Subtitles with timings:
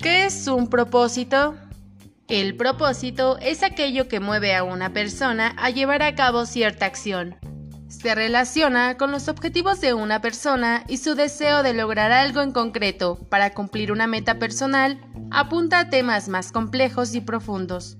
[0.00, 1.56] ¿Qué es un propósito?
[2.28, 7.36] El propósito es aquello que mueve a una persona a llevar a cabo cierta acción.
[7.88, 12.52] Se relaciona con los objetivos de una persona y su deseo de lograr algo en
[12.52, 15.00] concreto para cumplir una meta personal
[15.30, 17.96] apunta a temas más complejos y profundos,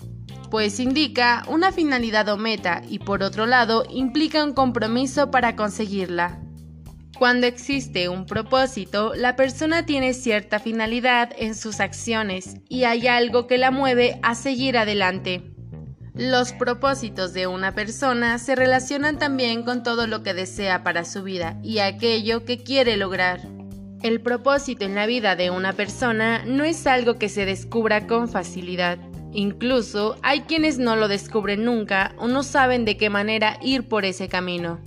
[0.51, 6.41] pues indica una finalidad o meta y por otro lado implica un compromiso para conseguirla.
[7.19, 13.49] Cuando existe un propósito, la persona tiene cierta finalidad en sus acciones y hay algo
[13.49, 15.43] que la mueve a seguir adelante.
[16.15, 21.25] Los propósitos de una persona se relacionan también con todo lo que desea para su
[21.25, 23.41] vida y aquello que quiere lograr.
[24.01, 28.29] El propósito en la vida de una persona no es algo que se descubra con
[28.29, 28.97] facilidad.
[29.33, 34.05] Incluso hay quienes no lo descubren nunca o no saben de qué manera ir por
[34.05, 34.79] ese camino.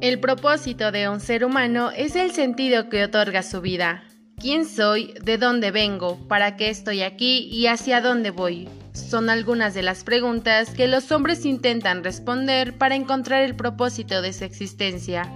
[0.00, 4.04] El propósito de un ser humano es el sentido que otorga su vida.
[4.38, 5.14] ¿Quién soy?
[5.22, 6.18] ¿De dónde vengo?
[6.28, 7.48] ¿Para qué estoy aquí?
[7.50, 8.68] ¿Y hacia dónde voy?
[8.92, 14.32] Son algunas de las preguntas que los hombres intentan responder para encontrar el propósito de
[14.32, 15.30] su existencia.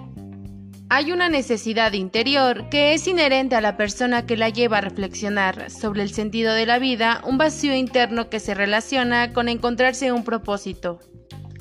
[0.91, 5.71] Hay una necesidad interior que es inherente a la persona que la lleva a reflexionar
[5.71, 10.25] sobre el sentido de la vida, un vacío interno que se relaciona con encontrarse un
[10.25, 10.99] propósito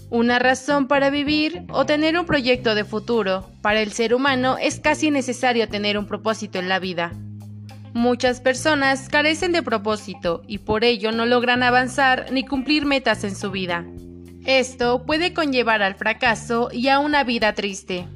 [0.10, 3.50] una razón para vivir o tener un proyecto de futuro.
[3.62, 7.12] Para el ser humano es casi necesario tener un propósito en la vida.
[7.94, 13.36] Muchas personas carecen de propósito y por ello no logran avanzar ni cumplir metas en
[13.36, 13.86] su vida.
[14.46, 18.08] Esto puede conllevar al fracaso y a una vida triste.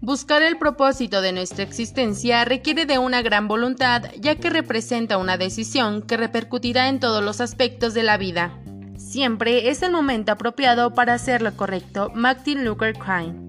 [0.00, 5.36] Buscar el propósito de nuestra existencia requiere de una gran voluntad ya que representa una
[5.36, 8.61] decisión que repercutirá en todos los aspectos de la vida.
[9.02, 12.10] Siempre es el momento apropiado para hacer lo correcto.
[12.14, 13.41] Martin Luther King